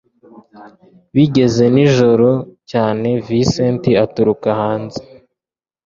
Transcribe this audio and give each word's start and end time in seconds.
bigeze 1.15 1.63
nijoro 1.75 2.29
cyane 2.71 3.09
Vincent 3.27 3.83
aturuka 4.05 4.49
hanze 4.59 5.01